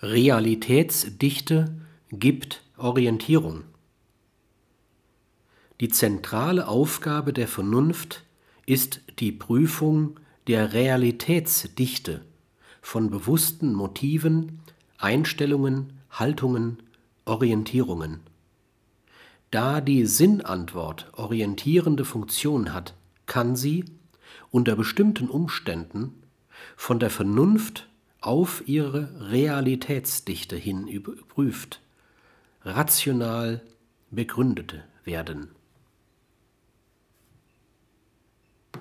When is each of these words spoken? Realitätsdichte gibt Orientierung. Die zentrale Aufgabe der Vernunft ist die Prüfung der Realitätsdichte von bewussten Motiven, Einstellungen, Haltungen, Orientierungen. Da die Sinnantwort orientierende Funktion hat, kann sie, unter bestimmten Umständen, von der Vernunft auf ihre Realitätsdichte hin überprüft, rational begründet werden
Realitätsdichte 0.00 1.74
gibt 2.12 2.62
Orientierung. 2.76 3.64
Die 5.80 5.88
zentrale 5.88 6.68
Aufgabe 6.68 7.32
der 7.32 7.48
Vernunft 7.48 8.22
ist 8.64 9.00
die 9.18 9.32
Prüfung 9.32 10.20
der 10.46 10.72
Realitätsdichte 10.72 12.24
von 12.80 13.10
bewussten 13.10 13.74
Motiven, 13.74 14.60
Einstellungen, 14.98 15.94
Haltungen, 16.10 16.80
Orientierungen. 17.24 18.20
Da 19.50 19.80
die 19.80 20.06
Sinnantwort 20.06 21.10
orientierende 21.14 22.04
Funktion 22.04 22.72
hat, 22.72 22.94
kann 23.26 23.56
sie, 23.56 23.84
unter 24.52 24.76
bestimmten 24.76 25.28
Umständen, 25.28 26.22
von 26.76 27.00
der 27.00 27.10
Vernunft 27.10 27.87
auf 28.20 28.66
ihre 28.66 29.30
Realitätsdichte 29.30 30.56
hin 30.56 30.88
überprüft, 30.88 31.80
rational 32.62 33.62
begründet 34.10 34.82
werden 35.04 35.50